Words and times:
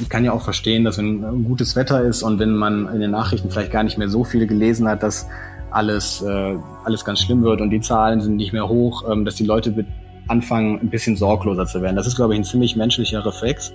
ich 0.00 0.08
kann 0.08 0.24
ja 0.24 0.32
auch 0.32 0.42
verstehen, 0.42 0.84
dass 0.84 0.98
wenn 0.98 1.44
gutes 1.44 1.76
Wetter 1.76 2.02
ist 2.02 2.22
und 2.22 2.38
wenn 2.38 2.54
man 2.54 2.88
in 2.92 3.00
den 3.00 3.10
Nachrichten 3.10 3.50
vielleicht 3.50 3.72
gar 3.72 3.82
nicht 3.82 3.98
mehr 3.98 4.08
so 4.08 4.24
viel 4.24 4.46
gelesen 4.46 4.88
hat, 4.88 5.02
dass 5.02 5.26
alles, 5.70 6.22
äh, 6.22 6.56
alles 6.84 7.04
ganz 7.04 7.20
schlimm 7.20 7.42
wird 7.42 7.60
und 7.60 7.70
die 7.70 7.80
Zahlen 7.80 8.20
sind 8.20 8.36
nicht 8.36 8.52
mehr 8.52 8.68
hoch, 8.68 9.04
ähm, 9.10 9.24
dass 9.24 9.36
die 9.36 9.44
Leute 9.46 9.84
anfangen, 10.28 10.78
ein 10.80 10.88
bisschen 10.88 11.16
sorgloser 11.16 11.66
zu 11.66 11.82
werden. 11.82 11.96
Das 11.96 12.06
ist, 12.06 12.16
glaube 12.16 12.34
ich, 12.34 12.40
ein 12.40 12.44
ziemlich 12.44 12.76
menschlicher 12.76 13.24
Reflex. 13.24 13.72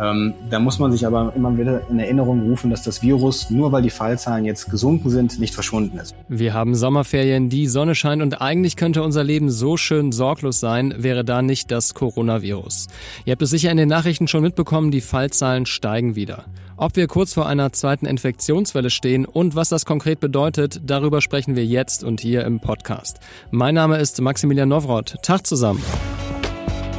Ähm, 0.00 0.34
da 0.48 0.60
muss 0.60 0.78
man 0.78 0.92
sich 0.92 1.06
aber 1.06 1.32
immer 1.34 1.56
wieder 1.58 1.88
in 1.90 1.98
Erinnerung 1.98 2.48
rufen, 2.48 2.70
dass 2.70 2.82
das 2.82 3.02
Virus, 3.02 3.50
nur 3.50 3.72
weil 3.72 3.82
die 3.82 3.90
Fallzahlen 3.90 4.44
jetzt 4.44 4.70
gesunken 4.70 5.10
sind, 5.10 5.40
nicht 5.40 5.54
verschwunden 5.54 5.98
ist. 5.98 6.14
Wir 6.28 6.54
haben 6.54 6.74
Sommerferien, 6.76 7.48
die 7.48 7.66
Sonne 7.66 7.94
scheint 7.94 8.22
und 8.22 8.40
eigentlich 8.40 8.76
könnte 8.76 9.02
unser 9.02 9.24
Leben 9.24 9.50
so 9.50 9.76
schön 9.76 10.12
sorglos 10.12 10.60
sein, 10.60 10.94
wäre 10.98 11.24
da 11.24 11.42
nicht 11.42 11.70
das 11.70 11.94
Coronavirus. 11.94 12.86
Ihr 13.24 13.32
habt 13.32 13.42
es 13.42 13.50
sicher 13.50 13.72
in 13.72 13.76
den 13.76 13.88
Nachrichten 13.88 14.28
schon 14.28 14.42
mitbekommen, 14.42 14.92
die 14.92 15.00
Fallzahlen 15.00 15.66
steigen 15.66 16.14
wieder. 16.14 16.44
Ob 16.80 16.94
wir 16.94 17.08
kurz 17.08 17.34
vor 17.34 17.46
einer 17.46 17.72
zweiten 17.72 18.06
Infektionswelle 18.06 18.90
stehen 18.90 19.24
und 19.24 19.56
was 19.56 19.68
das 19.68 19.84
konkret 19.84 20.20
bedeutet, 20.20 20.80
darüber 20.84 21.20
sprechen 21.20 21.56
wir 21.56 21.66
jetzt 21.66 22.04
und 22.04 22.20
hier 22.20 22.44
im 22.44 22.60
Podcast. 22.60 23.18
Mein 23.50 23.74
Name 23.74 23.98
ist 23.98 24.20
Maximilian 24.20 24.68
Nowroth. 24.68 25.16
Tag 25.22 25.44
zusammen. 25.44 25.82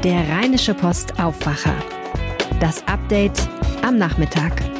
Der 0.03 0.27
Rheinische 0.27 0.73
Post 0.73 1.17
Aufwacher. 1.17 1.75
Das 2.59 2.85
Update 2.87 3.47
am 3.81 3.97
Nachmittag. 3.97 4.78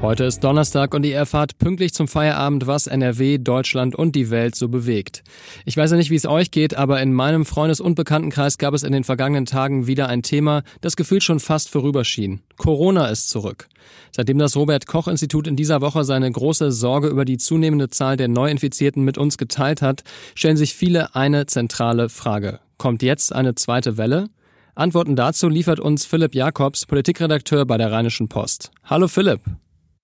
Heute 0.00 0.24
ist 0.24 0.44
Donnerstag 0.44 0.94
und 0.94 1.04
ihr 1.04 1.16
erfahrt 1.16 1.58
pünktlich 1.58 1.92
zum 1.92 2.06
Feierabend, 2.06 2.68
was 2.68 2.86
NRW, 2.86 3.38
Deutschland 3.38 3.96
und 3.96 4.14
die 4.14 4.30
Welt 4.30 4.54
so 4.54 4.68
bewegt. 4.68 5.24
Ich 5.64 5.76
weiß 5.76 5.90
ja 5.90 5.96
nicht, 5.96 6.10
wie 6.10 6.14
es 6.14 6.24
euch 6.24 6.52
geht, 6.52 6.76
aber 6.76 7.02
in 7.02 7.12
meinem 7.12 7.44
Freundes- 7.44 7.80
und 7.80 7.96
Bekanntenkreis 7.96 8.58
gab 8.58 8.74
es 8.74 8.84
in 8.84 8.92
den 8.92 9.02
vergangenen 9.02 9.44
Tagen 9.44 9.88
wieder 9.88 10.08
ein 10.08 10.22
Thema, 10.22 10.62
das 10.82 10.94
gefühlt 10.94 11.24
schon 11.24 11.40
fast 11.40 11.68
vorüberschien. 11.68 12.42
Corona 12.58 13.08
ist 13.08 13.28
zurück. 13.28 13.68
Seitdem 14.12 14.38
das 14.38 14.54
Robert 14.54 14.86
Koch 14.86 15.08
Institut 15.08 15.48
in 15.48 15.56
dieser 15.56 15.80
Woche 15.80 16.04
seine 16.04 16.30
große 16.30 16.70
Sorge 16.70 17.08
über 17.08 17.24
die 17.24 17.36
zunehmende 17.36 17.88
Zahl 17.88 18.16
der 18.16 18.28
Neuinfizierten 18.28 19.02
mit 19.02 19.18
uns 19.18 19.36
geteilt 19.36 19.82
hat, 19.82 20.04
stellen 20.36 20.56
sich 20.56 20.74
viele 20.74 21.16
eine 21.16 21.46
zentrale 21.46 22.08
Frage. 22.08 22.60
Kommt 22.76 23.02
jetzt 23.02 23.34
eine 23.34 23.56
zweite 23.56 23.96
Welle? 23.96 24.30
Antworten 24.76 25.16
dazu 25.16 25.48
liefert 25.48 25.80
uns 25.80 26.06
Philipp 26.06 26.36
Jakobs, 26.36 26.86
Politikredakteur 26.86 27.66
bei 27.66 27.78
der 27.78 27.90
Rheinischen 27.90 28.28
Post. 28.28 28.70
Hallo 28.84 29.08
Philipp. 29.08 29.40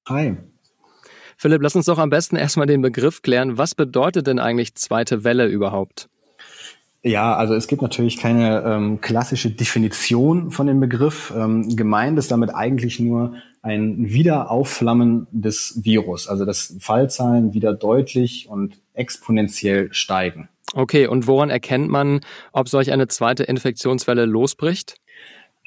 Hi. 0.09 0.37
Philipp, 1.37 1.63
lass 1.63 1.77
uns 1.77 1.87
doch 1.87 1.99
am 1.99 2.11
besten 2.11 2.37
erstmal 2.37 2.67
den 2.67 2.83
Begriff 2.83 3.23
klären. 3.23 3.59
Was 3.59 3.75
bedeutet 3.75 4.27
denn 4.27 4.39
eigentlich 4.39 4.75
zweite 4.75 5.25
Welle 5.25 5.47
überhaupt? 5.47 6.09
Ja, 7.03 7.37
also 7.37 7.55
es 7.55 7.69
gibt 7.69 7.83
natürlich 7.83 8.17
keine 8.17 8.63
ähm, 8.63 9.01
klassische 9.03 9.51
Definition 9.51 10.51
von 10.51 10.67
dem 10.67 10.81
Begriff. 10.81 11.33
Ähm, 11.37 11.77
gemeint 11.77 12.19
ist 12.19 12.31
damit 12.31 12.55
eigentlich 12.55 12.99
nur 12.99 13.35
ein 13.61 14.09
Wiederaufflammen 14.09 15.27
des 15.31 15.81
Virus, 15.85 16.29
also 16.29 16.47
dass 16.47 16.77
Fallzahlen 16.81 17.53
wieder 17.53 17.75
deutlich 17.75 18.49
und 18.49 18.81
exponentiell 18.95 19.93
steigen. 19.93 20.49
Okay, 20.73 21.07
und 21.07 21.27
woran 21.27 21.51
erkennt 21.51 21.91
man, 21.91 22.21
ob 22.53 22.69
solch 22.69 22.91
eine 22.91 23.07
zweite 23.07 23.45
Infektionswelle 23.45 24.25
losbricht? 24.25 24.97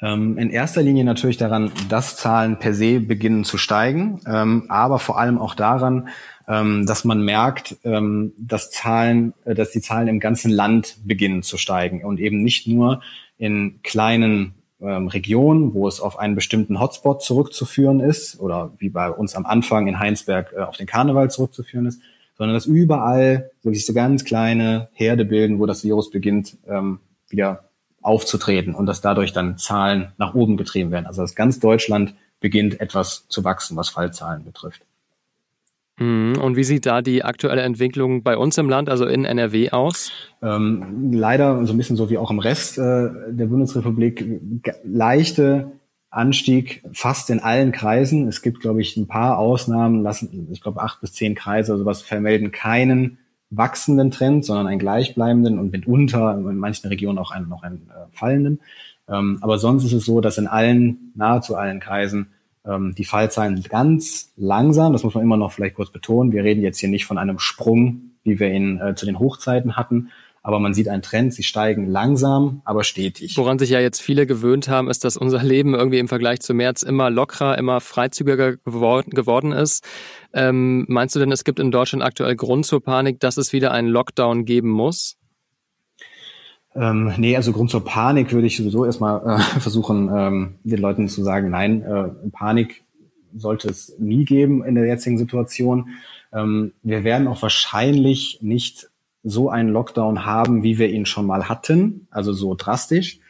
Ähm, 0.00 0.38
in 0.38 0.50
erster 0.50 0.82
Linie 0.82 1.04
natürlich 1.04 1.38
daran, 1.38 1.72
dass 1.88 2.16
Zahlen 2.16 2.58
per 2.58 2.72
se 2.72 3.00
beginnen 3.00 3.44
zu 3.44 3.58
steigen, 3.58 4.20
ähm, 4.26 4.64
aber 4.68 4.98
vor 4.98 5.18
allem 5.18 5.38
auch 5.38 5.54
daran, 5.54 6.08
ähm, 6.46 6.86
dass 6.86 7.04
man 7.04 7.22
merkt, 7.22 7.76
dass 7.82 8.70
Zahlen, 8.70 9.34
äh, 9.44 9.54
dass 9.54 9.70
die 9.70 9.80
Zahlen 9.80 10.08
im 10.08 10.20
ganzen 10.20 10.50
Land 10.50 10.98
beginnen 11.04 11.42
zu 11.42 11.58
steigen 11.58 12.04
und 12.04 12.20
eben 12.20 12.42
nicht 12.42 12.66
nur 12.66 13.02
in 13.36 13.80
kleinen 13.82 14.54
Regionen, 14.80 15.74
wo 15.74 15.88
es 15.88 16.00
auf 16.00 16.20
einen 16.20 16.36
bestimmten 16.36 16.78
Hotspot 16.78 17.20
zurückzuführen 17.20 17.98
ist 17.98 18.38
oder 18.38 18.72
wie 18.78 18.90
bei 18.90 19.10
uns 19.10 19.34
am 19.34 19.44
Anfang 19.44 19.88
in 19.88 19.98
Heinsberg 19.98 20.54
äh, 20.56 20.60
auf 20.60 20.76
den 20.76 20.86
Karneval 20.86 21.32
zurückzuführen 21.32 21.86
ist, 21.86 22.00
sondern 22.36 22.54
dass 22.54 22.66
überall 22.66 23.50
wirklich 23.64 23.84
so 23.84 23.92
ganz 23.92 24.24
kleine 24.24 24.88
Herde 24.92 25.24
bilden, 25.24 25.58
wo 25.58 25.66
das 25.66 25.82
Virus 25.82 26.12
beginnt, 26.12 26.56
wieder 27.28 27.67
aufzutreten 28.08 28.74
und 28.74 28.86
dass 28.86 29.00
dadurch 29.00 29.32
dann 29.32 29.58
Zahlen 29.58 30.12
nach 30.16 30.34
oben 30.34 30.56
getrieben 30.56 30.90
werden. 30.90 31.06
Also 31.06 31.22
dass 31.22 31.34
ganz 31.34 31.60
Deutschland 31.60 32.14
beginnt 32.40 32.80
etwas 32.80 33.28
zu 33.28 33.44
wachsen, 33.44 33.76
was 33.76 33.90
Fallzahlen 33.90 34.44
betrifft. 34.44 34.82
Mhm. 35.98 36.38
Und 36.40 36.56
wie 36.56 36.64
sieht 36.64 36.86
da 36.86 37.02
die 37.02 37.22
aktuelle 37.22 37.62
Entwicklung 37.62 38.22
bei 38.22 38.36
uns 38.36 38.56
im 38.56 38.68
Land, 38.68 38.88
also 38.88 39.04
in 39.04 39.24
NRW, 39.24 39.70
aus? 39.70 40.10
Ähm, 40.42 41.12
leider 41.12 41.66
so 41.66 41.74
ein 41.74 41.76
bisschen 41.76 41.96
so 41.96 42.08
wie 42.08 42.18
auch 42.18 42.30
im 42.30 42.38
Rest 42.38 42.78
äh, 42.78 43.10
der 43.28 43.46
Bundesrepublik 43.46 44.24
leichte 44.84 45.72
Anstieg 46.10 46.82
fast 46.92 47.28
in 47.28 47.40
allen 47.40 47.72
Kreisen. 47.72 48.28
Es 48.28 48.40
gibt, 48.40 48.60
glaube 48.60 48.80
ich, 48.80 48.96
ein 48.96 49.08
paar 49.08 49.38
Ausnahmen, 49.38 50.02
lassen, 50.02 50.48
ich 50.50 50.62
glaube, 50.62 50.80
acht 50.80 51.00
bis 51.02 51.12
zehn 51.12 51.34
Kreise 51.34 51.72
oder 51.72 51.80
sowas 51.80 52.00
vermelden 52.00 52.52
keinen 52.52 53.18
wachsenden 53.50 54.10
Trend, 54.10 54.44
sondern 54.44 54.66
einen 54.66 54.78
gleichbleibenden 54.78 55.58
und 55.58 55.72
mitunter 55.72 56.36
in 56.36 56.58
manchen 56.58 56.88
Regionen 56.88 57.18
auch 57.18 57.30
einen, 57.30 57.48
noch 57.48 57.62
einen 57.62 57.88
äh, 57.88 58.06
fallenden. 58.12 58.60
Ähm, 59.08 59.38
aber 59.40 59.58
sonst 59.58 59.84
ist 59.84 59.92
es 59.92 60.04
so, 60.04 60.20
dass 60.20 60.38
in 60.38 60.46
allen, 60.46 61.12
nahezu 61.14 61.56
allen 61.56 61.80
Kreisen 61.80 62.28
ähm, 62.66 62.94
die 62.96 63.04
Fallzahlen 63.04 63.62
ganz 63.68 64.32
langsam, 64.36 64.92
das 64.92 65.02
muss 65.02 65.14
man 65.14 65.24
immer 65.24 65.36
noch 65.36 65.52
vielleicht 65.52 65.76
kurz 65.76 65.90
betonen, 65.90 66.32
wir 66.32 66.44
reden 66.44 66.62
jetzt 66.62 66.78
hier 66.78 66.90
nicht 66.90 67.06
von 67.06 67.18
einem 67.18 67.38
Sprung, 67.38 68.12
wie 68.22 68.38
wir 68.38 68.50
ihn 68.50 68.78
äh, 68.80 68.94
zu 68.94 69.06
den 69.06 69.18
Hochzeiten 69.18 69.76
hatten, 69.76 70.10
aber 70.48 70.60
man 70.60 70.72
sieht 70.72 70.88
einen 70.88 71.02
Trend, 71.02 71.34
sie 71.34 71.42
steigen 71.42 71.90
langsam, 71.90 72.62
aber 72.64 72.82
stetig. 72.82 73.36
Woran 73.36 73.58
sich 73.58 73.68
ja 73.68 73.80
jetzt 73.80 74.00
viele 74.00 74.26
gewöhnt 74.26 74.66
haben, 74.66 74.88
ist, 74.88 75.04
dass 75.04 75.18
unser 75.18 75.42
Leben 75.42 75.74
irgendwie 75.74 75.98
im 75.98 76.08
Vergleich 76.08 76.40
zu 76.40 76.54
März 76.54 76.82
immer 76.82 77.10
lockerer, 77.10 77.58
immer 77.58 77.82
freizügiger 77.82 78.56
geworden, 78.56 79.10
geworden 79.10 79.52
ist. 79.52 79.86
Ähm, 80.32 80.86
meinst 80.88 81.14
du 81.14 81.18
denn, 81.18 81.30
es 81.32 81.44
gibt 81.44 81.60
in 81.60 81.70
Deutschland 81.70 82.02
aktuell 82.02 82.34
Grund 82.34 82.64
zur 82.64 82.82
Panik, 82.82 83.20
dass 83.20 83.36
es 83.36 83.52
wieder 83.52 83.72
einen 83.72 83.88
Lockdown 83.88 84.46
geben 84.46 84.70
muss? 84.70 85.18
Ähm, 86.74 87.12
nee, 87.18 87.36
also 87.36 87.52
Grund 87.52 87.70
zur 87.70 87.84
Panik 87.84 88.32
würde 88.32 88.46
ich 88.46 88.56
sowieso 88.56 88.86
erstmal 88.86 89.20
äh, 89.26 89.38
versuchen, 89.60 90.08
ähm, 90.10 90.54
den 90.64 90.80
Leuten 90.80 91.08
zu 91.08 91.22
sagen, 91.22 91.50
nein, 91.50 91.82
äh, 91.82 92.04
Panik 92.32 92.84
sollte 93.36 93.68
es 93.68 93.98
nie 93.98 94.24
geben 94.24 94.64
in 94.64 94.76
der 94.76 94.86
jetzigen 94.86 95.18
Situation. 95.18 95.90
Ähm, 96.32 96.72
wir 96.82 97.04
werden 97.04 97.28
auch 97.28 97.42
wahrscheinlich 97.42 98.38
nicht 98.40 98.88
so 99.28 99.50
einen 99.50 99.70
Lockdown 99.70 100.24
haben, 100.24 100.62
wie 100.62 100.78
wir 100.78 100.90
ihn 100.90 101.06
schon 101.06 101.26
mal 101.26 101.48
hatten, 101.48 102.06
also 102.10 102.32
so 102.32 102.54
drastisch, 102.54 103.20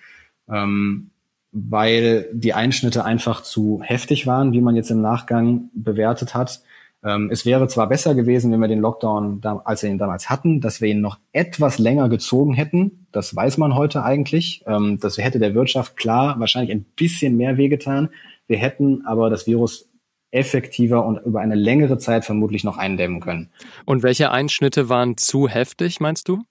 ähm, 0.49 1.11
weil 1.53 2.29
die 2.33 2.55
Einschnitte 2.55 3.05
einfach 3.05 3.43
zu 3.43 3.81
heftig 3.83 4.27
waren, 4.27 4.53
wie 4.53 4.61
man 4.61 4.77
jetzt 4.77 4.91
im 4.91 5.01
Nachgang 5.01 5.71
bewertet 5.75 6.35
hat. 6.35 6.63
Ähm, 7.05 7.31
es 7.31 7.47
wäre 7.47 7.69
zwar 7.69 7.89
besser 7.89 8.15
gewesen, 8.15 8.51
wenn 8.51 8.61
wir 8.61 8.69
den 8.69 8.81
Lockdown, 8.81 9.41
als 9.65 9.83
wir 9.83 9.91
ihn 9.91 9.99
damals 9.99 10.29
hatten, 10.29 10.61
dass 10.61 10.81
wir 10.81 10.89
ihn 10.89 11.01
noch 11.01 11.19
etwas 11.33 11.79
länger 11.79 12.09
gezogen 12.09 12.55
hätten. 12.55 13.07
Das 13.13 13.35
weiß 13.35 13.59
man 13.59 13.75
heute 13.75 14.03
eigentlich. 14.03 14.65
Ähm, 14.67 14.99
das 15.01 15.17
hätte 15.19 15.39
der 15.39 15.55
Wirtschaft 15.55 15.97
klar 15.97 16.39
wahrscheinlich 16.41 16.73
ein 16.73 16.85
bisschen 16.97 17.37
mehr 17.37 17.57
wehgetan. 17.57 18.09
Wir 18.49 18.59
hätten 18.59 19.07
aber 19.07 19.31
das 19.31 19.47
Virus 19.47 19.88
effektiver 20.31 21.05
und 21.05 21.19
über 21.25 21.41
eine 21.41 21.55
längere 21.55 21.99
Zeit 21.99 22.25
vermutlich 22.25 22.65
noch 22.65 22.77
eindämmen 22.77 23.21
können. 23.21 23.51
Und 23.85 24.03
welche 24.03 24.31
Einschnitte 24.31 24.89
waren 24.89 25.17
zu 25.17 25.49
heftig, 25.49 26.01
meinst 26.01 26.29
du? 26.29 26.43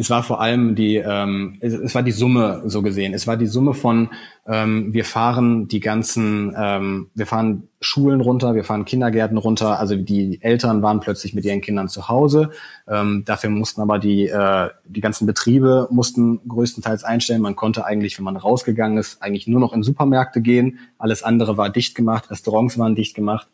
Es 0.00 0.08
war 0.08 0.22
vor 0.22 0.40
allem 0.40 0.74
die, 0.76 0.96
ähm, 0.96 1.58
es, 1.60 1.74
es, 1.74 1.94
war 1.94 2.02
die 2.02 2.10
Summe 2.10 2.62
so 2.64 2.80
gesehen. 2.80 3.12
Es 3.12 3.26
war 3.26 3.36
die 3.36 3.46
Summe 3.46 3.74
von, 3.74 4.08
ähm, 4.46 4.94
wir 4.94 5.04
fahren 5.04 5.68
die 5.68 5.80
ganzen, 5.80 6.54
ähm, 6.56 7.10
wir 7.14 7.26
fahren 7.26 7.68
Schulen 7.82 8.22
runter, 8.22 8.54
wir 8.54 8.64
fahren 8.64 8.86
Kindergärten 8.86 9.36
runter. 9.36 9.78
Also 9.78 9.96
die 9.96 10.40
Eltern 10.40 10.80
waren 10.80 11.00
plötzlich 11.00 11.34
mit 11.34 11.44
ihren 11.44 11.60
Kindern 11.60 11.90
zu 11.90 12.08
Hause. 12.08 12.50
Ähm, 12.88 13.24
dafür 13.26 13.50
mussten 13.50 13.82
aber 13.82 13.98
die, 13.98 14.26
äh, 14.26 14.70
die 14.86 15.02
ganzen 15.02 15.26
Betriebe 15.26 15.86
mussten 15.90 16.40
größtenteils 16.48 17.04
einstellen. 17.04 17.42
Man 17.42 17.54
konnte 17.54 17.84
eigentlich, 17.84 18.16
wenn 18.16 18.24
man 18.24 18.38
rausgegangen 18.38 18.96
ist, 18.96 19.22
eigentlich 19.22 19.46
nur 19.48 19.60
noch 19.60 19.74
in 19.74 19.82
Supermärkte 19.82 20.40
gehen. 20.40 20.78
Alles 20.96 21.22
andere 21.22 21.58
war 21.58 21.68
dicht 21.68 21.94
gemacht, 21.94 22.30
Restaurants 22.30 22.78
waren 22.78 22.94
dicht 22.94 23.14
gemacht. 23.14 23.48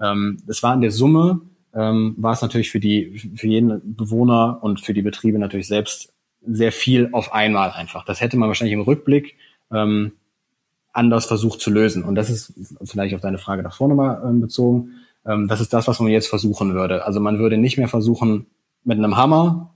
Ähm, 0.00 0.38
das 0.48 0.64
war 0.64 0.74
in 0.74 0.80
der 0.80 0.90
Summe 0.90 1.42
ähm, 1.74 2.14
war 2.18 2.32
es 2.32 2.42
natürlich 2.42 2.70
für 2.70 2.80
die, 2.80 3.32
für 3.36 3.46
jeden 3.46 3.96
Bewohner 3.96 4.58
und 4.62 4.80
für 4.80 4.94
die 4.94 5.02
Betriebe 5.02 5.38
natürlich 5.38 5.68
selbst 5.68 6.12
sehr 6.46 6.72
viel 6.72 7.08
auf 7.12 7.32
einmal 7.32 7.70
einfach. 7.70 8.04
Das 8.04 8.20
hätte 8.20 8.36
man 8.36 8.48
wahrscheinlich 8.48 8.74
im 8.74 8.82
Rückblick 8.82 9.36
ähm, 9.72 10.12
anders 10.92 11.26
versucht 11.26 11.60
zu 11.60 11.70
lösen. 11.70 12.02
Und 12.04 12.14
das 12.14 12.30
ist 12.30 12.52
vielleicht 12.84 13.14
auf 13.14 13.20
deine 13.20 13.38
Frage 13.38 13.62
davor 13.62 13.88
nochmal 13.88 14.22
ähm, 14.24 14.40
bezogen. 14.40 14.90
Ähm, 15.24 15.48
das 15.48 15.60
ist 15.60 15.72
das, 15.72 15.88
was 15.88 16.00
man 16.00 16.10
jetzt 16.10 16.28
versuchen 16.28 16.74
würde. 16.74 17.04
Also 17.04 17.20
man 17.20 17.38
würde 17.38 17.56
nicht 17.56 17.78
mehr 17.78 17.88
versuchen, 17.88 18.46
mit 18.84 18.98
einem 18.98 19.16
Hammer 19.16 19.72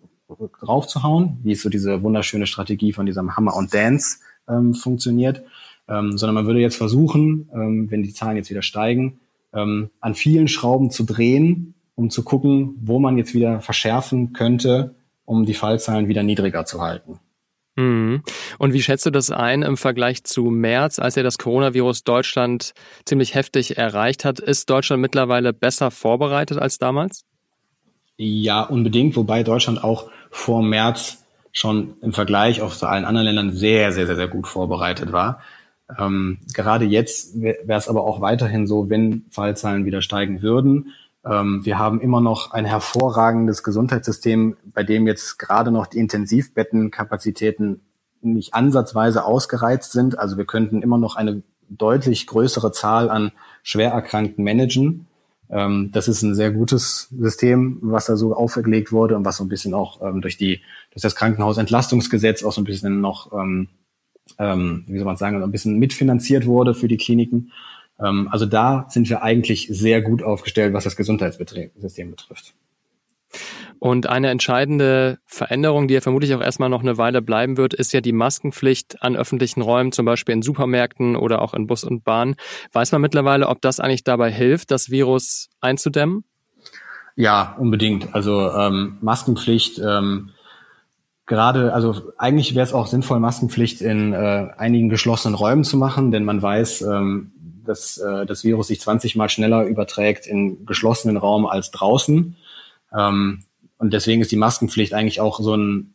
draufzuhauen, 0.60 1.38
wie 1.42 1.52
es 1.52 1.62
so 1.62 1.68
diese 1.68 2.02
wunderschöne 2.02 2.46
Strategie 2.46 2.92
von 2.92 3.06
diesem 3.06 3.36
Hammer 3.36 3.54
und 3.56 3.72
Dance 3.72 4.18
ähm, 4.48 4.74
funktioniert, 4.74 5.42
ähm, 5.88 6.18
sondern 6.18 6.34
man 6.34 6.46
würde 6.46 6.60
jetzt 6.60 6.76
versuchen, 6.76 7.48
ähm, 7.54 7.90
wenn 7.90 8.02
die 8.02 8.12
Zahlen 8.12 8.36
jetzt 8.36 8.50
wieder 8.50 8.62
steigen, 8.62 9.20
ähm, 9.54 9.90
an 10.00 10.14
vielen 10.14 10.48
Schrauben 10.48 10.90
zu 10.90 11.04
drehen, 11.04 11.74
um 11.96 12.10
zu 12.10 12.22
gucken, 12.22 12.76
wo 12.80 13.00
man 13.00 13.18
jetzt 13.18 13.34
wieder 13.34 13.60
verschärfen 13.60 14.32
könnte, 14.32 14.94
um 15.24 15.44
die 15.44 15.54
Fallzahlen 15.54 16.06
wieder 16.06 16.22
niedriger 16.22 16.64
zu 16.64 16.80
halten. 16.80 17.18
Mhm. 17.76 18.22
Und 18.58 18.72
wie 18.72 18.82
schätzt 18.82 19.04
du 19.06 19.10
das 19.10 19.30
ein 19.30 19.62
im 19.62 19.76
Vergleich 19.76 20.24
zu 20.24 20.44
März, 20.44 20.98
als 20.98 21.14
ja 21.14 21.22
das 21.22 21.38
Coronavirus 21.38 22.04
Deutschland 22.04 22.72
ziemlich 23.04 23.34
heftig 23.34 23.76
erreicht 23.76 24.24
hat? 24.24 24.40
Ist 24.40 24.70
Deutschland 24.70 25.02
mittlerweile 25.02 25.52
besser 25.52 25.90
vorbereitet 25.90 26.58
als 26.58 26.78
damals? 26.78 27.24
Ja, 28.16 28.62
unbedingt, 28.62 29.14
wobei 29.16 29.42
Deutschland 29.42 29.84
auch 29.84 30.10
vor 30.30 30.62
März 30.62 31.22
schon 31.52 31.94
im 32.00 32.12
Vergleich 32.12 32.62
auch 32.62 32.74
zu 32.74 32.86
allen 32.86 33.04
anderen 33.04 33.26
Ländern 33.26 33.52
sehr, 33.52 33.92
sehr, 33.92 34.06
sehr, 34.06 34.16
sehr 34.16 34.28
gut 34.28 34.46
vorbereitet 34.46 35.12
war. 35.12 35.40
Ähm, 35.98 36.38
gerade 36.52 36.84
jetzt 36.84 37.40
wäre 37.40 37.78
es 37.78 37.88
aber 37.88 38.04
auch 38.04 38.20
weiterhin 38.20 38.66
so, 38.66 38.90
wenn 38.90 39.26
Fallzahlen 39.30 39.84
wieder 39.84 40.02
steigen 40.02 40.42
würden. 40.42 40.92
Ähm, 41.28 41.64
wir 41.64 41.78
haben 41.78 42.00
immer 42.00 42.20
noch 42.20 42.52
ein 42.52 42.64
hervorragendes 42.64 43.62
Gesundheitssystem, 43.62 44.56
bei 44.72 44.84
dem 44.84 45.06
jetzt 45.06 45.38
gerade 45.38 45.70
noch 45.70 45.86
die 45.86 45.98
Intensivbettenkapazitäten 45.98 47.80
nicht 48.22 48.54
ansatzweise 48.54 49.24
ausgereizt 49.24 49.92
sind. 49.92 50.18
Also 50.18 50.36
wir 50.36 50.44
könnten 50.44 50.82
immer 50.82 50.98
noch 50.98 51.16
eine 51.16 51.42
deutlich 51.68 52.26
größere 52.26 52.72
Zahl 52.72 53.10
an 53.10 53.32
Schwererkrankten 53.62 54.44
managen. 54.44 55.06
Ähm, 55.50 55.90
das 55.92 56.06
ist 56.06 56.22
ein 56.22 56.34
sehr 56.34 56.52
gutes 56.52 57.08
System, 57.18 57.78
was 57.82 58.06
da 58.06 58.16
so 58.16 58.34
aufgelegt 58.34 58.92
wurde 58.92 59.16
und 59.16 59.24
was 59.24 59.36
so 59.36 59.44
ein 59.44 59.48
bisschen 59.48 59.74
auch 59.74 60.00
ähm, 60.02 60.20
durch 60.20 60.36
die 60.36 60.60
durch 60.92 61.02
das 61.02 61.16
Krankenhausentlastungsgesetz 61.16 62.44
auch 62.44 62.52
so 62.52 62.60
ein 62.60 62.64
bisschen 62.64 63.00
noch, 63.00 63.32
wie 63.32 64.98
soll 64.98 65.04
man 65.04 65.16
sagen, 65.16 65.40
ein 65.40 65.52
bisschen 65.52 65.78
mitfinanziert 65.78 66.46
wurde 66.46 66.74
für 66.74 66.88
die 66.88 66.96
Kliniken. 66.96 67.52
Ähm, 68.02 68.28
also 68.30 68.46
da 68.46 68.86
sind 68.88 69.08
wir 69.08 69.22
eigentlich 69.22 69.68
sehr 69.70 70.02
gut 70.02 70.22
aufgestellt, 70.22 70.72
was 70.72 70.84
das 70.84 70.96
Gesundheitssystem 70.96 72.10
betrifft. 72.10 72.54
Und 73.78 74.08
eine 74.08 74.30
entscheidende 74.30 75.18
Veränderung, 75.26 75.86
die 75.88 75.94
ja 75.94 76.00
vermutlich 76.00 76.34
auch 76.34 76.40
erstmal 76.40 76.70
noch 76.70 76.80
eine 76.80 76.96
Weile 76.96 77.20
bleiben 77.20 77.56
wird, 77.56 77.74
ist 77.74 77.92
ja 77.92 78.00
die 78.00 78.12
Maskenpflicht 78.12 79.02
an 79.02 79.16
öffentlichen 79.16 79.60
Räumen, 79.60 79.92
zum 79.92 80.06
Beispiel 80.06 80.34
in 80.34 80.42
Supermärkten 80.42 81.14
oder 81.14 81.42
auch 81.42 81.52
in 81.52 81.66
Bus 81.66 81.84
und 81.84 82.02
Bahn. 82.02 82.36
Weiß 82.72 82.92
man 82.92 83.02
mittlerweile, 83.02 83.48
ob 83.48 83.60
das 83.60 83.78
eigentlich 83.78 84.04
dabei 84.04 84.32
hilft, 84.32 84.70
das 84.70 84.90
Virus 84.90 85.50
einzudämmen? 85.60 86.24
Ja, 87.16 87.56
unbedingt. 87.58 88.14
Also 88.14 88.50
ähm, 88.50 88.98
Maskenpflicht, 89.00 89.78
ähm, 89.78 90.30
gerade, 91.26 91.72
also 91.74 92.12
eigentlich 92.18 92.54
wäre 92.54 92.66
es 92.66 92.72
auch 92.72 92.86
sinnvoll, 92.86 93.20
Maskenpflicht 93.20 93.82
in 93.82 94.12
äh, 94.12 94.48
einigen 94.56 94.88
geschlossenen 94.88 95.34
Räumen 95.34 95.64
zu 95.64 95.76
machen, 95.76 96.10
denn 96.10 96.24
man 96.24 96.40
weiß, 96.40 96.82
ähm, 96.82 97.32
dass 97.66 97.98
äh, 97.98 98.26
das 98.26 98.44
Virus 98.44 98.68
sich 98.68 98.80
20 98.80 99.16
mal 99.16 99.28
schneller 99.28 99.64
überträgt 99.64 100.26
in 100.26 100.64
geschlossenen 100.66 101.16
Raum 101.16 101.46
als 101.46 101.70
draußen. 101.70 102.36
Ähm, 102.96 103.44
und 103.78 103.92
deswegen 103.92 104.22
ist 104.22 104.32
die 104.32 104.36
Maskenpflicht 104.36 104.94
eigentlich 104.94 105.20
auch 105.20 105.40
so 105.40 105.54
ein, 105.56 105.94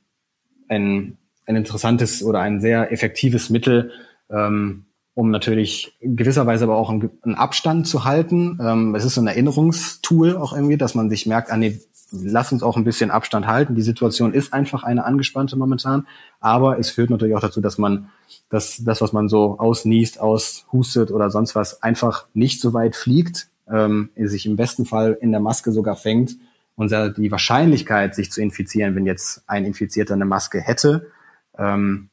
ein, 0.67 1.17
ein 1.45 1.55
interessantes 1.55 2.23
oder 2.23 2.39
ein 2.39 2.61
sehr 2.61 2.91
effektives 2.91 3.49
Mittel, 3.49 3.91
ähm, 4.29 4.85
um 5.13 5.29
natürlich 5.29 5.97
gewisserweise 6.01 6.63
aber 6.63 6.77
auch 6.77 6.89
einen, 6.89 7.35
Abstand 7.35 7.87
zu 7.87 8.05
halten. 8.05 8.57
Ähm, 8.61 8.95
es 8.95 9.05
ist 9.05 9.15
so 9.15 9.21
ein 9.21 9.27
Erinnerungstool 9.27 10.37
auch 10.37 10.53
irgendwie, 10.53 10.77
dass 10.77 10.95
man 10.95 11.09
sich 11.09 11.25
merkt, 11.25 11.51
ah 11.51 11.57
nee, 11.57 11.79
lass 12.11 12.51
uns 12.51 12.63
auch 12.63 12.77
ein 12.77 12.83
bisschen 12.83 13.11
Abstand 13.11 13.47
halten. 13.47 13.75
Die 13.75 13.81
Situation 13.81 14.33
ist 14.33 14.53
einfach 14.53 14.83
eine 14.83 15.05
angespannte 15.05 15.57
momentan, 15.57 16.07
aber 16.39 16.79
es 16.79 16.91
führt 16.91 17.09
natürlich 17.09 17.35
auch 17.35 17.41
dazu, 17.41 17.61
dass 17.61 17.77
man 17.77 18.09
das, 18.49 18.81
das 18.83 19.01
was 19.01 19.13
man 19.13 19.29
so 19.29 19.57
ausniest, 19.59 20.19
aushustet 20.19 21.11
oder 21.11 21.29
sonst 21.29 21.55
was, 21.55 21.83
einfach 21.83 22.25
nicht 22.33 22.61
so 22.61 22.73
weit 22.73 22.95
fliegt, 22.95 23.47
ähm, 23.69 24.09
sich 24.15 24.45
im 24.45 24.55
besten 24.55 24.85
Fall 24.85 25.17
in 25.19 25.31
der 25.31 25.41
Maske 25.41 25.71
sogar 25.71 25.95
fängt 25.95 26.35
und 26.75 26.91
die 26.91 27.31
Wahrscheinlichkeit, 27.31 28.15
sich 28.15 28.31
zu 28.31 28.41
infizieren, 28.41 28.95
wenn 28.95 29.05
jetzt 29.05 29.43
ein 29.47 29.65
Infizierter 29.65 30.13
eine 30.13 30.25
Maske 30.25 30.59
hätte, 30.59 31.11
ähm, 31.57 32.09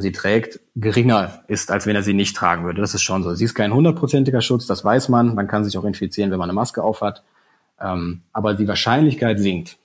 sie 0.00 0.12
trägt, 0.12 0.60
geringer 0.74 1.42
ist, 1.48 1.70
als 1.70 1.86
wenn 1.86 1.96
er 1.96 2.02
sie 2.02 2.14
nicht 2.14 2.36
tragen 2.36 2.64
würde. 2.64 2.80
Das 2.80 2.94
ist 2.94 3.02
schon 3.02 3.22
so. 3.22 3.34
Sie 3.34 3.44
ist 3.44 3.54
kein 3.54 3.72
hundertprozentiger 3.72 4.40
Schutz, 4.40 4.66
das 4.66 4.84
weiß 4.84 5.08
man. 5.08 5.34
Man 5.34 5.48
kann 5.48 5.64
sich 5.64 5.76
auch 5.78 5.84
infizieren, 5.84 6.30
wenn 6.30 6.38
man 6.38 6.50
eine 6.50 6.54
Maske 6.54 6.82
aufhat. 6.82 7.22
Ähm, 7.80 8.22
aber 8.32 8.54
die 8.54 8.68
Wahrscheinlichkeit 8.68 9.38
sinkt. 9.38 9.76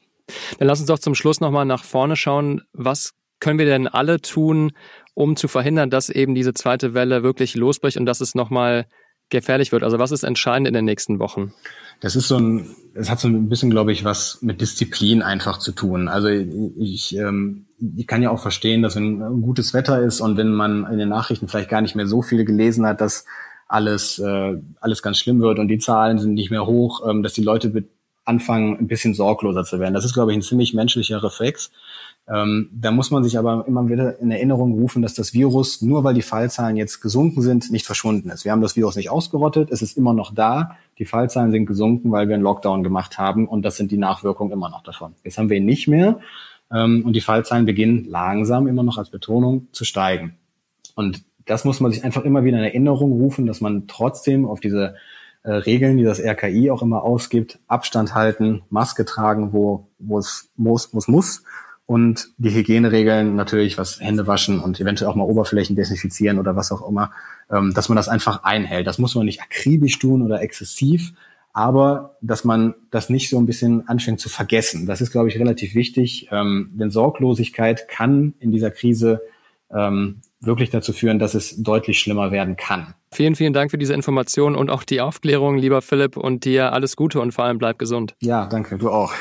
Dann 0.59 0.67
lass 0.67 0.79
uns 0.79 0.87
doch 0.87 0.99
zum 0.99 1.15
Schluss 1.15 1.41
nochmal 1.41 1.65
nach 1.65 1.83
vorne 1.83 2.15
schauen. 2.15 2.61
Was 2.73 3.13
können 3.39 3.59
wir 3.59 3.65
denn 3.65 3.87
alle 3.87 4.21
tun, 4.21 4.71
um 5.13 5.35
zu 5.35 5.47
verhindern, 5.47 5.89
dass 5.89 6.09
eben 6.09 6.35
diese 6.35 6.53
zweite 6.53 6.93
Welle 6.93 7.23
wirklich 7.23 7.55
losbricht 7.55 7.97
und 7.97 8.05
dass 8.05 8.21
es 8.21 8.35
nochmal 8.35 8.85
gefährlich 9.29 9.71
wird? 9.71 9.83
Also 9.83 9.99
was 9.99 10.11
ist 10.11 10.23
entscheidend 10.23 10.67
in 10.67 10.73
den 10.73 10.85
nächsten 10.85 11.19
Wochen? 11.19 11.53
Das 11.99 12.15
ist 12.15 12.27
so 12.27 12.37
ein, 12.37 12.75
es 12.93 13.09
hat 13.09 13.19
so 13.19 13.27
ein 13.27 13.49
bisschen, 13.49 13.69
glaube 13.69 13.91
ich, 13.91 14.03
was 14.03 14.41
mit 14.41 14.61
Disziplin 14.61 15.21
einfach 15.21 15.57
zu 15.59 15.71
tun. 15.71 16.07
Also 16.07 16.29
ich, 16.29 17.15
ähm, 17.15 17.65
ich 17.97 18.07
kann 18.07 18.21
ja 18.21 18.29
auch 18.29 18.39
verstehen, 18.39 18.81
dass 18.81 18.95
wenn 18.95 19.41
gutes 19.41 19.73
Wetter 19.73 20.01
ist 20.01 20.21
und 20.21 20.37
wenn 20.37 20.51
man 20.51 20.85
in 20.91 20.97
den 20.97 21.09
Nachrichten 21.09 21.47
vielleicht 21.47 21.69
gar 21.69 21.81
nicht 21.81 21.95
mehr 21.95 22.07
so 22.07 22.21
viel 22.21 22.45
gelesen 22.45 22.85
hat, 22.85 23.01
dass 23.01 23.25
alles, 23.67 24.19
äh, 24.19 24.57
alles 24.79 25.01
ganz 25.01 25.17
schlimm 25.17 25.41
wird 25.41 25.57
und 25.57 25.67
die 25.67 25.79
Zahlen 25.79 26.19
sind 26.19 26.33
nicht 26.33 26.51
mehr 26.51 26.65
hoch, 26.65 27.07
ähm, 27.09 27.23
dass 27.23 27.33
die 27.33 27.43
Leute 27.43 27.85
anfangen, 28.23 28.77
ein 28.77 28.87
bisschen 28.87 29.13
sorgloser 29.13 29.63
zu 29.63 29.79
werden. 29.79 29.93
Das 29.93 30.05
ist, 30.05 30.13
glaube 30.13 30.31
ich, 30.31 30.37
ein 30.37 30.41
ziemlich 30.41 30.73
menschlicher 30.73 31.23
Reflex. 31.23 31.71
Ähm, 32.27 32.69
da 32.71 32.91
muss 32.91 33.09
man 33.09 33.23
sich 33.23 33.37
aber 33.37 33.65
immer 33.67 33.89
wieder 33.89 34.19
in 34.19 34.29
Erinnerung 34.29 34.73
rufen, 34.73 35.01
dass 35.01 35.15
das 35.15 35.33
Virus, 35.33 35.81
nur 35.81 36.03
weil 36.03 36.13
die 36.13 36.21
Fallzahlen 36.21 36.77
jetzt 36.77 37.01
gesunken 37.01 37.41
sind, 37.41 37.71
nicht 37.71 37.85
verschwunden 37.85 38.29
ist. 38.29 38.45
Wir 38.45 38.51
haben 38.51 38.61
das 38.61 38.75
Virus 38.75 38.95
nicht 38.95 39.09
ausgerottet, 39.09 39.71
es 39.71 39.81
ist 39.81 39.97
immer 39.97 40.13
noch 40.13 40.33
da. 40.33 40.77
Die 40.99 41.05
Fallzahlen 41.05 41.51
sind 41.51 41.65
gesunken, 41.65 42.11
weil 42.11 42.27
wir 42.27 42.35
einen 42.35 42.43
Lockdown 42.43 42.83
gemacht 42.83 43.17
haben 43.17 43.47
und 43.47 43.63
das 43.63 43.75
sind 43.75 43.91
die 43.91 43.97
Nachwirkungen 43.97 44.53
immer 44.53 44.69
noch 44.69 44.83
davon. 44.83 45.15
Jetzt 45.23 45.39
haben 45.39 45.49
wir 45.49 45.57
ihn 45.57 45.65
nicht 45.65 45.87
mehr 45.87 46.19
ähm, 46.73 47.03
und 47.05 47.13
die 47.13 47.21
Fallzahlen 47.21 47.65
beginnen 47.65 48.05
langsam 48.05 48.67
immer 48.67 48.83
noch 48.83 48.97
als 48.97 49.09
Betonung 49.09 49.67
zu 49.71 49.85
steigen. 49.85 50.35
Und 50.95 51.23
das 51.45 51.65
muss 51.65 51.79
man 51.79 51.91
sich 51.91 52.03
einfach 52.03 52.23
immer 52.23 52.43
wieder 52.43 52.57
in 52.57 52.63
Erinnerung 52.63 53.11
rufen, 53.13 53.45
dass 53.45 53.61
man 53.61 53.87
trotzdem 53.87 54.45
auf 54.45 54.59
diese 54.59 54.95
äh, 55.43 55.51
Regeln, 55.51 55.97
die 55.97 56.03
das 56.03 56.19
RKI 56.19 56.69
auch 56.71 56.81
immer 56.81 57.03
ausgibt, 57.03 57.59
Abstand 57.67 58.13
halten, 58.13 58.61
Maske 58.69 59.05
tragen, 59.05 59.53
wo, 59.53 59.87
wo 59.99 60.19
es 60.19 60.49
muss, 60.55 60.93
muss, 60.93 61.07
muss 61.07 61.43
und 61.91 62.29
die 62.37 62.53
Hygieneregeln 62.53 63.35
natürlich, 63.35 63.77
was 63.77 63.99
Hände 63.99 64.25
waschen 64.25 64.61
und 64.61 64.79
eventuell 64.79 65.11
auch 65.11 65.15
mal 65.15 65.25
Oberflächen 65.25 65.75
desinfizieren 65.75 66.39
oder 66.39 66.55
was 66.55 66.71
auch 66.71 66.87
immer, 66.87 67.11
ähm, 67.51 67.73
dass 67.73 67.89
man 67.89 67.97
das 67.97 68.07
einfach 68.07 68.43
einhält. 68.43 68.87
Das 68.87 68.97
muss 68.97 69.15
man 69.15 69.25
nicht 69.25 69.41
akribisch 69.41 69.99
tun 69.99 70.21
oder 70.21 70.41
exzessiv, 70.41 71.11
aber 71.53 72.17
dass 72.21 72.43
man 72.43 72.73
das 72.91 73.09
nicht 73.09 73.29
so 73.29 73.37
ein 73.37 73.45
bisschen 73.45 73.87
anfängt 73.87 74.19
zu 74.19 74.29
vergessen. 74.29 74.85
Das 74.85 75.01
ist, 75.01 75.11
glaube 75.11 75.29
ich, 75.29 75.37
relativ 75.37 75.75
wichtig, 75.75 76.29
ähm, 76.31 76.71
denn 76.73 76.91
Sorglosigkeit 76.91 77.87
kann 77.87 78.33
in 78.39 78.51
dieser 78.51 78.71
Krise 78.71 79.21
ähm, 79.73 80.21
wirklich 80.39 80.69
dazu 80.69 80.93
führen, 80.93 81.19
dass 81.19 81.33
es 81.33 81.61
deutlich 81.61 81.99
schlimmer 81.99 82.31
werden 82.31 82.55
kann. 82.55 82.93
Vielen, 83.11 83.35
vielen 83.35 83.53
Dank 83.53 83.71
für 83.71 83.77
diese 83.77 83.93
Information 83.93 84.55
und 84.55 84.69
auch 84.69 84.83
die 84.83 85.01
Aufklärung, 85.01 85.57
lieber 85.57 85.81
Philipp, 85.81 86.17
und 86.17 86.45
dir 86.45 86.73
alles 86.73 86.95
Gute 86.95 87.21
und 87.21 87.31
vor 87.31 87.45
allem 87.45 87.57
bleib 87.57 87.77
gesund. 87.77 88.15
Ja, 88.21 88.47
danke, 88.47 88.77
du 88.77 88.89
auch. 88.89 89.13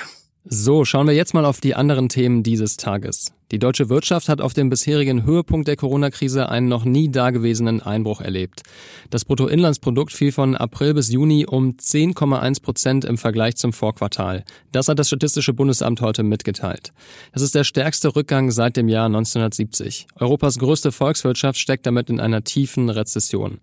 So, 0.45 0.85
schauen 0.85 1.07
wir 1.07 1.15
jetzt 1.15 1.35
mal 1.35 1.45
auf 1.45 1.61
die 1.61 1.75
anderen 1.75 2.09
Themen 2.09 2.43
dieses 2.43 2.77
Tages. 2.77 3.33
Die 3.51 3.59
deutsche 3.59 3.89
Wirtschaft 3.89 4.29
hat 4.29 4.41
auf 4.41 4.55
dem 4.55 4.69
bisherigen 4.69 5.25
Höhepunkt 5.25 5.67
der 5.67 5.75
Corona-Krise 5.75 6.49
einen 6.49 6.69
noch 6.69 6.85
nie 6.85 7.11
dagewesenen 7.11 7.83
Einbruch 7.83 8.21
erlebt. 8.21 8.63
Das 9.11 9.25
Bruttoinlandsprodukt 9.25 10.13
fiel 10.13 10.31
von 10.31 10.55
April 10.55 10.95
bis 10.95 11.11
Juni 11.11 11.47
um 11.47 11.73
10,1 11.73 12.63
Prozent 12.63 13.05
im 13.05 13.19
Vergleich 13.19 13.57
zum 13.57 13.73
Vorquartal. 13.73 14.45
Das 14.71 14.87
hat 14.87 15.01
das 15.01 15.09
Statistische 15.09 15.53
Bundesamt 15.53 16.01
heute 16.01 16.23
mitgeteilt. 16.23 16.93
Das 17.33 17.43
ist 17.43 17.57
der 17.57 17.65
stärkste 17.65 18.15
Rückgang 18.15 18.53
seit 18.53 18.77
dem 18.77 18.89
Jahr 18.89 19.07
1970. 19.07 20.07
Europas 20.21 20.59
größte 20.61 20.93
Volkswirtschaft 20.93 21.59
steckt 21.59 21.87
damit 21.87 22.09
in 22.09 22.21
einer 22.21 22.45
tiefen 22.45 22.89
Rezession. 22.89 23.59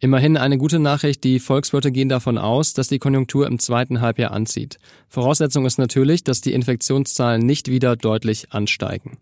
Immerhin 0.00 0.36
eine 0.36 0.58
gute 0.58 0.80
Nachricht, 0.80 1.22
die 1.22 1.38
Volkswirte 1.38 1.92
gehen 1.92 2.08
davon 2.08 2.38
aus, 2.38 2.72
dass 2.74 2.88
die 2.88 2.98
Konjunktur 2.98 3.46
im 3.46 3.60
zweiten 3.60 4.00
Halbjahr 4.00 4.32
anzieht. 4.32 4.78
Voraussetzung 5.08 5.64
ist 5.64 5.78
natürlich, 5.78 6.24
dass 6.24 6.40
die 6.40 6.52
Infektionszahlen 6.52 7.46
nicht 7.46 7.68
wieder 7.68 7.94
deutlich 7.94 8.52
ansteigen. 8.52 9.16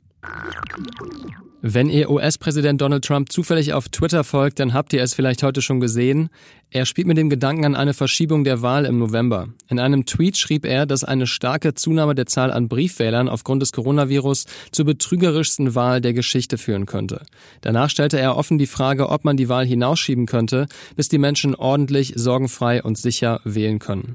Wenn 1.62 1.88
ihr 1.88 2.11
US-Präsident 2.11 2.80
Donald 2.80 3.04
Trump 3.04 3.33
zufällig 3.33 3.73
auf 3.73 3.88
Twitter 3.88 4.23
folgt, 4.25 4.61
dann 4.61 4.73
habt 4.73 4.92
ihr 4.92 5.02
es 5.02 5.14
vielleicht 5.14 5.42
heute 5.42 5.62
schon 5.62 5.80
gesehen. 5.80 6.28
Er 6.71 6.87
spielt 6.87 7.06
mit 7.06 7.16
dem 7.16 7.28
Gedanken 7.28 7.64
an 7.64 7.75
eine 7.75 7.95
Verschiebung 7.95 8.45
der 8.45 8.62
Wahl 8.62 8.85
im 8.85 8.99
November. 8.99 9.49
In 9.68 9.80
einem 9.80 10.06
Tweet 10.06 10.37
schrieb 10.37 10.64
er, 10.64 10.87
dass 10.87 11.02
eine 11.02 11.26
starke 11.26 11.75
Zunahme 11.75 12.14
der 12.14 12.26
Zahl 12.26 12.52
an 12.52 12.68
Briefwählern 12.68 13.28
aufgrund 13.28 13.62
des 13.62 13.73
Coronavirus 13.73 14.45
zur 14.71 14.85
betrügerischsten 14.85 15.75
Wahl 15.75 16.00
der 16.00 16.12
Geschichte 16.12 16.56
führen 16.59 16.87
könnte. 16.87 17.23
Danach 17.62 17.90
stellte 17.90 18.21
er 18.21 18.37
offen 18.37 18.59
die 18.59 18.66
Frage, 18.66 19.09
ob 19.09 19.25
man 19.25 19.37
die 19.37 19.49
Wahl 19.49 19.66
hinausschieben 19.66 20.26
könnte, 20.26 20.66
bis 20.95 21.09
die 21.09 21.18
Menschen 21.18 21.54
ordentlich, 21.54 22.12
sorgenfrei 22.14 22.83
und 22.83 22.97
sicher 22.97 23.40
wählen 23.45 23.78
können. 23.78 24.14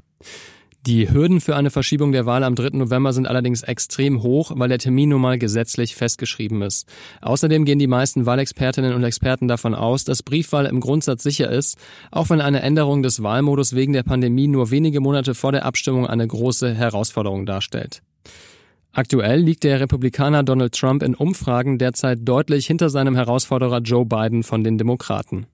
Die 0.84 1.08
Hürden 1.08 1.40
für 1.40 1.54
eine 1.54 1.70
Verschiebung 1.70 2.10
der 2.10 2.26
Wahl 2.26 2.42
am 2.42 2.56
3. 2.56 2.70
November 2.76 3.12
sind 3.12 3.28
allerdings 3.28 3.62
extrem 3.62 4.20
hoch, 4.20 4.50
weil 4.56 4.68
der 4.68 4.80
Termin 4.80 5.10
nun 5.10 5.20
mal 5.20 5.38
gesetzlich 5.38 5.94
festgeschrieben 5.94 6.60
ist. 6.60 6.88
Außerdem 7.20 7.64
gehen 7.64 7.78
die 7.78 7.86
meisten 7.86 8.26
Wahlexpertinnen 8.26 8.92
und 8.92 9.04
Experten 9.04 9.46
davon 9.46 9.76
aus, 9.76 10.02
dass 10.02 10.24
Briefwahl 10.24 10.66
im 10.66 10.80
Grundsatz 10.80 11.22
sicher 11.22 11.48
ist, 11.48 11.78
auch 12.10 12.30
wenn 12.30 12.40
eine 12.40 12.62
Änderung 12.62 13.04
des 13.04 13.22
Wahlmodus 13.22 13.76
wegen 13.76 13.92
der 13.92 14.02
Pandemie 14.02 14.48
nur 14.48 14.72
wenige 14.72 15.00
Monate 15.00 15.36
vor 15.36 15.52
der 15.52 15.64
Abstimmung 15.66 16.08
eine 16.08 16.26
große 16.26 16.74
Herausforderung 16.74 17.46
darstellt. 17.46 18.02
Aktuell 18.92 19.38
liegt 19.38 19.62
der 19.62 19.78
Republikaner 19.78 20.42
Donald 20.42 20.74
Trump 20.74 21.04
in 21.04 21.14
Umfragen 21.14 21.78
derzeit 21.78 22.18
deutlich 22.24 22.66
hinter 22.66 22.90
seinem 22.90 23.14
Herausforderer 23.14 23.78
Joe 23.82 24.04
Biden 24.04 24.42
von 24.42 24.64
den 24.64 24.78
Demokraten. 24.78 25.46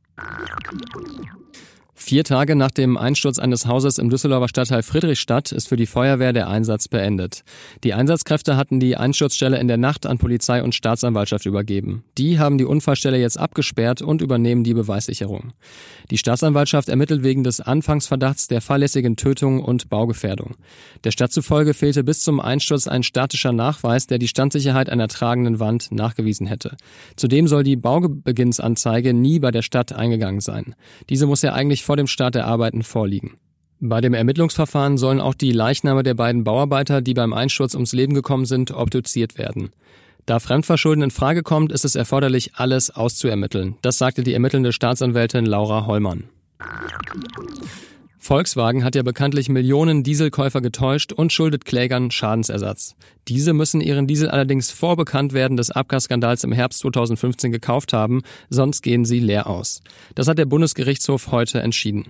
Vier 2.00 2.22
Tage 2.22 2.54
nach 2.54 2.70
dem 2.70 2.96
Einsturz 2.96 3.40
eines 3.40 3.66
Hauses 3.66 3.98
im 3.98 4.08
Düsseldorfer 4.08 4.48
Stadtteil 4.48 4.82
Friedrichstadt 4.84 5.50
ist 5.50 5.68
für 5.68 5.76
die 5.76 5.84
Feuerwehr 5.84 6.32
der 6.32 6.48
Einsatz 6.48 6.86
beendet. 6.86 7.42
Die 7.82 7.92
Einsatzkräfte 7.92 8.56
hatten 8.56 8.78
die 8.78 8.96
Einsturzstelle 8.96 9.58
in 9.58 9.66
der 9.66 9.78
Nacht 9.78 10.06
an 10.06 10.16
Polizei 10.16 10.62
und 10.62 10.76
Staatsanwaltschaft 10.76 11.44
übergeben. 11.44 12.04
Die 12.16 12.38
haben 12.38 12.56
die 12.56 12.64
Unfallstelle 12.64 13.18
jetzt 13.18 13.36
abgesperrt 13.36 14.00
und 14.00 14.22
übernehmen 14.22 14.62
die 14.62 14.74
Beweissicherung. 14.74 15.52
Die 16.12 16.18
Staatsanwaltschaft 16.18 16.88
ermittelt 16.88 17.24
wegen 17.24 17.42
des 17.42 17.60
Anfangsverdachts 17.60 18.46
der 18.46 18.60
fahrlässigen 18.60 19.16
Tötung 19.16 19.60
und 19.60 19.90
Baugefährdung. 19.90 20.54
Der 21.02 21.10
Stadt 21.10 21.32
zufolge 21.32 21.74
fehlte 21.74 22.04
bis 22.04 22.22
zum 22.22 22.38
Einsturz 22.38 22.86
ein 22.86 23.02
statischer 23.02 23.52
Nachweis, 23.52 24.06
der 24.06 24.18
die 24.18 24.28
Standsicherheit 24.28 24.88
einer 24.88 25.08
tragenden 25.08 25.58
Wand 25.58 25.90
nachgewiesen 25.90 26.46
hätte. 26.46 26.76
Zudem 27.16 27.48
soll 27.48 27.64
die 27.64 27.76
Baubeginnsanzeige 27.76 29.12
nie 29.12 29.40
bei 29.40 29.50
der 29.50 29.62
Stadt 29.62 29.92
eingegangen 29.92 30.40
sein. 30.40 30.76
Diese 31.10 31.26
muss 31.26 31.42
ja 31.42 31.54
eigentlich 31.54 31.87
vor 31.88 31.96
dem 31.96 32.06
Start 32.06 32.34
der 32.34 32.46
Arbeiten 32.46 32.82
vorliegen. 32.82 33.38
Bei 33.80 34.02
dem 34.02 34.12
Ermittlungsverfahren 34.12 34.98
sollen 34.98 35.22
auch 35.22 35.32
die 35.32 35.52
Leichname 35.52 36.02
der 36.02 36.12
beiden 36.12 36.44
Bauarbeiter, 36.44 37.00
die 37.00 37.14
beim 37.14 37.32
Einsturz 37.32 37.72
ums 37.72 37.94
Leben 37.94 38.12
gekommen 38.12 38.44
sind, 38.44 38.72
obduziert 38.72 39.38
werden. 39.38 39.70
Da 40.26 40.38
Fremdverschulden 40.38 41.04
in 41.04 41.10
Frage 41.10 41.42
kommt, 41.42 41.72
ist 41.72 41.86
es 41.86 41.94
erforderlich, 41.94 42.56
alles 42.56 42.90
auszuermitteln. 42.90 43.76
Das 43.80 43.96
sagte 43.96 44.22
die 44.22 44.34
ermittelnde 44.34 44.72
Staatsanwältin 44.72 45.46
Laura 45.46 45.86
Hollmann. 45.86 46.24
Volkswagen 48.18 48.84
hat 48.84 48.94
ja 48.94 49.02
bekanntlich 49.02 49.48
Millionen 49.48 50.02
Dieselkäufer 50.02 50.60
getäuscht 50.60 51.12
und 51.12 51.32
schuldet 51.32 51.64
Klägern 51.64 52.10
Schadensersatz. 52.10 52.94
Diese 53.28 53.52
müssen 53.52 53.80
ihren 53.80 54.06
Diesel 54.06 54.28
allerdings 54.28 54.70
vor 54.70 54.96
Bekanntwerden 54.96 55.56
des 55.56 55.70
Abgasskandals 55.70 56.44
im 56.44 56.52
Herbst 56.52 56.80
2015 56.80 57.52
gekauft 57.52 57.92
haben, 57.92 58.22
sonst 58.50 58.82
gehen 58.82 59.04
sie 59.04 59.20
leer 59.20 59.46
aus. 59.46 59.82
Das 60.14 60.28
hat 60.28 60.38
der 60.38 60.46
Bundesgerichtshof 60.46 61.30
heute 61.30 61.60
entschieden. 61.60 62.06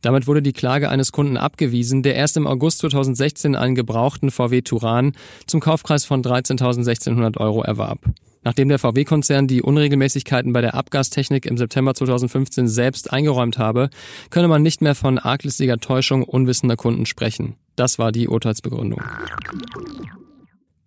Damit 0.00 0.26
wurde 0.26 0.42
die 0.42 0.52
Klage 0.52 0.90
eines 0.90 1.12
Kunden 1.12 1.36
abgewiesen, 1.36 2.02
der 2.02 2.16
erst 2.16 2.36
im 2.36 2.46
August 2.46 2.78
2016 2.78 3.54
einen 3.54 3.76
gebrauchten 3.76 4.32
VW 4.32 4.62
Turan 4.62 5.12
zum 5.46 5.60
Kaufpreis 5.60 6.04
von 6.04 6.22
13.1600 6.22 7.38
Euro 7.38 7.62
erwarb. 7.62 8.00
Nachdem 8.44 8.68
der 8.68 8.78
VW-Konzern 8.78 9.46
die 9.46 9.62
Unregelmäßigkeiten 9.62 10.52
bei 10.52 10.60
der 10.60 10.74
Abgastechnik 10.74 11.46
im 11.46 11.56
September 11.56 11.94
2015 11.94 12.68
selbst 12.68 13.12
eingeräumt 13.12 13.58
habe, 13.58 13.88
könne 14.30 14.48
man 14.48 14.62
nicht 14.62 14.82
mehr 14.82 14.94
von 14.94 15.18
arglistiger 15.18 15.78
Täuschung 15.78 16.24
unwissender 16.24 16.76
Kunden 16.76 17.06
sprechen. 17.06 17.54
Das 17.76 17.98
war 17.98 18.12
die 18.12 18.28
Urteilsbegründung. 18.28 19.00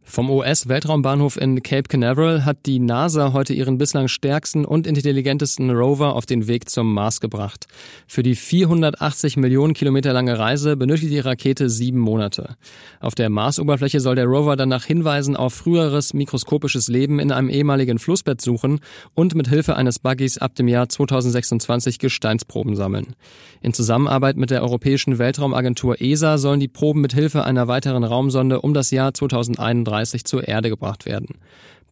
Vom 0.08 0.30
US-Weltraumbahnhof 0.30 1.36
in 1.36 1.64
Cape 1.64 1.90
Canaveral 1.90 2.46
hat 2.46 2.68
die 2.68 2.80
NASA 2.80 3.34
heute 3.34 3.54
ihren 3.54 3.80
bislang 3.80 4.08
stärksten 4.08 4.64
und 4.64 4.86
intelligentesten 4.86 5.72
Rover 5.72 6.16
auf 6.16 6.28
den 6.28 6.48
Weg 6.48 6.70
zum 6.70 6.94
Mars 6.94 7.20
gebracht. 7.20 7.66
Für 8.08 8.22
die 8.22 8.36
480 8.36 9.36
Millionen 9.36 9.74
Kilometer 9.74 10.14
lange 10.14 10.38
Reise 10.38 10.78
benötigt 10.78 11.12
die 11.12 11.20
Rakete 11.20 11.70
sieben 11.70 12.00
Monate. 12.00 12.56
Auf 13.02 13.16
der 13.16 13.30
Marsoberfläche 13.30 14.00
soll 14.00 14.16
der 14.16 14.26
Rover 14.26 14.56
dann 14.56 14.70
nach 14.70 14.86
Hinweisen 14.86 15.36
auf 15.36 15.56
früheres 15.56 16.14
mikroskopisches 16.14 16.88
Leben 16.88 17.20
in 17.20 17.32
einem 17.32 17.50
ehemaligen 17.50 17.98
Flussbett 17.98 18.42
suchen 18.42 18.82
und 19.16 19.34
mit 19.34 19.50
Hilfe 19.50 19.76
eines 19.76 20.00
Buggies 20.00 20.38
ab 20.38 20.54
dem 20.56 20.68
Jahr 20.68 20.88
2026 20.88 21.98
Gesteinsproben 21.98 22.76
sammeln. 22.76 23.16
In 23.62 23.74
Zusammenarbeit 23.74 24.38
mit 24.38 24.52
der 24.52 24.62
Europäischen 24.62 25.18
Weltraumagentur 25.18 26.00
ESA 26.00 26.38
sollen 26.38 26.60
die 26.60 26.68
Proben 26.68 27.02
mit 27.02 27.14
Hilfe 27.14 27.44
einer 27.44 27.68
weiteren 27.68 28.04
Raumsonde 28.04 28.62
um 28.62 28.76
das 28.76 28.92
Jahr 28.92 29.14
2031 29.14 29.95
1930 29.96 30.25
zur 30.25 30.48
Erde 30.48 30.70
gebracht 30.70 31.06
werden. 31.06 31.38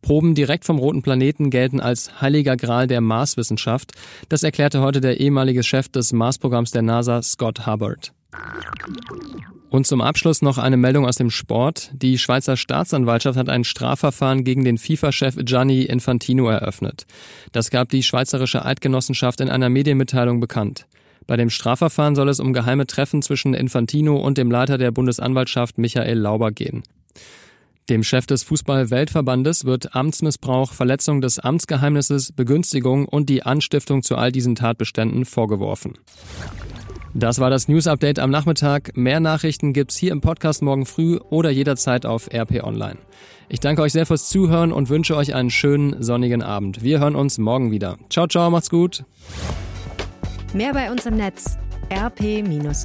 Proben 0.02 0.36
direkt 0.36 0.66
vom 0.66 0.78
roten 0.78 1.02
Planeten 1.02 1.50
gelten 1.50 1.80
als 1.80 2.22
heiliger 2.22 2.58
Gral 2.58 2.88
der 2.88 3.02
Marswissenschaft. 3.02 3.94
Das 4.30 4.44
erklärte 4.44 4.82
heute 4.82 5.02
der 5.02 5.20
ehemalige 5.20 5.64
Chef 5.64 5.88
des 5.88 6.12
Marsprogramms 6.12 6.72
der 6.72 6.82
NASA, 6.82 7.22
Scott 7.22 7.66
Hubbard. 7.66 8.12
Und 9.70 9.88
zum 9.88 10.02
Abschluss 10.02 10.42
noch 10.44 10.60
eine 10.60 10.78
Meldung 10.78 11.08
aus 11.08 11.16
dem 11.16 11.32
Sport. 11.32 11.90
Die 11.94 12.20
Schweizer 12.20 12.58
Staatsanwaltschaft 12.58 13.40
hat 13.40 13.50
ein 13.50 13.64
Strafverfahren 13.64 14.44
gegen 14.44 14.64
den 14.64 14.78
FIFA-Chef 14.78 15.36
Gianni 15.46 15.84
Infantino 15.84 16.48
eröffnet. 16.48 17.08
Das 17.54 17.72
gab 17.72 17.90
die 17.90 18.04
Schweizerische 18.04 18.66
Eidgenossenschaft 18.66 19.42
in 19.42 19.50
einer 19.50 19.70
Medienmitteilung 19.70 20.40
bekannt. 20.40 20.86
Bei 21.26 21.38
dem 21.38 21.50
Strafverfahren 21.50 22.16
soll 22.16 22.30
es 22.30 22.40
um 22.40 22.54
geheime 22.54 22.86
Treffen 22.86 23.22
zwischen 23.22 23.54
Infantino 23.54 24.18
und 24.18 24.38
dem 24.38 24.52
Leiter 24.52 24.78
der 24.78 24.92
Bundesanwaltschaft 24.92 25.78
Michael 25.78 26.20
Lauber 26.20 26.52
gehen. 26.52 26.84
Dem 27.90 28.04
Chef 28.04 28.26
des 28.26 28.44
Fußball-Weltverbandes 28.44 29.66
wird 29.66 29.94
Amtsmissbrauch, 29.94 30.72
Verletzung 30.72 31.20
des 31.20 31.40
Amtsgeheimnisses, 31.40 32.32
Begünstigung 32.32 33.06
und 33.06 33.30
die 33.30 33.44
Anstiftung 33.44 34.04
zu 34.04 34.16
all 34.16 34.32
diesen 34.32 34.56
Tatbeständen 34.56 35.26
vorgeworfen. 35.26 35.98
Das 37.14 37.40
war 37.40 37.50
das 37.50 37.68
News 37.68 37.86
Update 37.86 38.20
am 38.20 38.32
Nachmittag. 38.32 38.96
Mehr 38.98 39.20
Nachrichten 39.20 39.74
gibt's 39.74 39.98
hier 39.98 40.14
im 40.14 40.22
Podcast 40.22 40.62
morgen 40.64 40.86
früh 40.86 41.18
oder 41.30 41.52
jederzeit 41.52 42.06
auf 42.06 42.28
RP 42.34 42.64
Online. 42.64 42.98
Ich 43.50 43.60
danke 43.60 43.82
euch 43.84 43.92
sehr 43.92 44.06
fürs 44.06 44.30
Zuhören 44.30 44.72
und 44.72 44.90
wünsche 44.90 45.16
euch 45.16 45.36
einen 45.36 45.52
schönen 45.52 46.02
sonnigen 46.02 46.42
Abend. 46.42 46.84
Wir 46.84 47.00
hören 47.00 47.16
uns 47.16 47.38
morgen 47.38 47.70
wieder. 47.70 47.98
Ciao, 48.10 48.28
ciao, 48.28 48.50
macht's 48.50 48.70
gut. 48.70 49.04
Mehr 50.54 50.74
bei 50.74 50.90
uns 50.90 51.06
im 51.06 51.18
Netz 51.18 51.58
rp-online.de 51.92 52.80